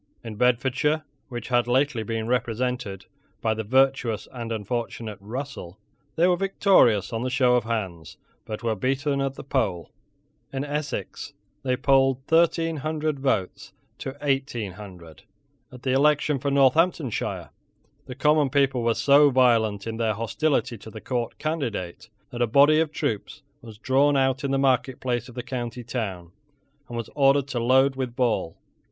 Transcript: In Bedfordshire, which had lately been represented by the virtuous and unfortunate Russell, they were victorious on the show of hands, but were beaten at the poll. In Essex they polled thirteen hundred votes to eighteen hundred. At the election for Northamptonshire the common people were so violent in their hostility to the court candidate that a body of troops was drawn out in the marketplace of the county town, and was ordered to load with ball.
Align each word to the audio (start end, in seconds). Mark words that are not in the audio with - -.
In 0.23 0.33
Bedfordshire, 0.33 1.03
which 1.29 1.49
had 1.49 1.67
lately 1.67 2.01
been 2.01 2.25
represented 2.27 3.05
by 3.39 3.53
the 3.53 3.63
virtuous 3.63 4.27
and 4.31 4.51
unfortunate 4.51 5.19
Russell, 5.21 5.77
they 6.15 6.27
were 6.27 6.35
victorious 6.35 7.13
on 7.13 7.21
the 7.21 7.29
show 7.29 7.55
of 7.55 7.65
hands, 7.65 8.17
but 8.43 8.63
were 8.63 8.73
beaten 8.75 9.21
at 9.21 9.35
the 9.35 9.43
poll. 9.43 9.91
In 10.51 10.65
Essex 10.65 11.33
they 11.61 11.77
polled 11.77 12.25
thirteen 12.25 12.77
hundred 12.77 13.19
votes 13.19 13.73
to 13.99 14.17
eighteen 14.23 14.71
hundred. 14.71 15.21
At 15.71 15.83
the 15.83 15.91
election 15.93 16.39
for 16.39 16.49
Northamptonshire 16.49 17.51
the 18.07 18.15
common 18.15 18.49
people 18.49 18.81
were 18.81 18.95
so 18.95 19.29
violent 19.29 19.85
in 19.85 19.97
their 19.97 20.15
hostility 20.15 20.79
to 20.79 20.89
the 20.89 20.99
court 20.99 21.37
candidate 21.37 22.09
that 22.31 22.41
a 22.41 22.47
body 22.47 22.79
of 22.79 22.91
troops 22.91 23.43
was 23.61 23.77
drawn 23.77 24.17
out 24.17 24.43
in 24.43 24.49
the 24.49 24.57
marketplace 24.57 25.29
of 25.29 25.35
the 25.35 25.43
county 25.43 25.83
town, 25.83 26.31
and 26.87 26.97
was 26.97 27.11
ordered 27.13 27.47
to 27.49 27.59
load 27.59 27.95
with 27.95 28.15
ball. 28.15 28.57